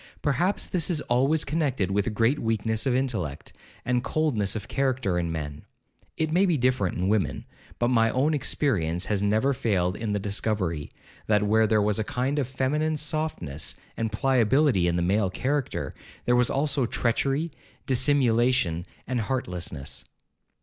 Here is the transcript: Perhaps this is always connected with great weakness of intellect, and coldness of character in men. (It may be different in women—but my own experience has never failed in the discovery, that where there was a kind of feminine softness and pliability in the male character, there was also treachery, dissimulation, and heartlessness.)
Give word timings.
Perhaps 0.23 0.65
this 0.65 0.89
is 0.89 0.99
always 1.01 1.45
connected 1.45 1.91
with 1.91 2.11
great 2.15 2.39
weakness 2.39 2.87
of 2.87 2.95
intellect, 2.95 3.53
and 3.85 4.03
coldness 4.03 4.55
of 4.55 4.67
character 4.67 5.19
in 5.19 5.31
men. 5.31 5.61
(It 6.17 6.31
may 6.33 6.47
be 6.47 6.57
different 6.57 6.97
in 6.97 7.07
women—but 7.07 7.87
my 7.87 8.09
own 8.09 8.33
experience 8.33 9.05
has 9.05 9.21
never 9.21 9.53
failed 9.53 9.95
in 9.95 10.11
the 10.11 10.17
discovery, 10.19 10.89
that 11.27 11.43
where 11.43 11.67
there 11.67 11.83
was 11.83 11.99
a 11.99 12.03
kind 12.03 12.39
of 12.39 12.47
feminine 12.47 12.97
softness 12.97 13.75
and 13.95 14.11
pliability 14.11 14.87
in 14.87 14.95
the 14.95 15.03
male 15.03 15.29
character, 15.29 15.93
there 16.25 16.35
was 16.35 16.49
also 16.49 16.87
treachery, 16.87 17.51
dissimulation, 17.85 18.87
and 19.05 19.21
heartlessness.) 19.21 20.05